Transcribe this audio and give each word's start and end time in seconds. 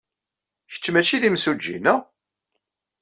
Kečč 0.71 0.85
maci 0.89 1.17
d 1.21 1.23
imsujji, 1.29 1.77
neɣ? 1.79 1.99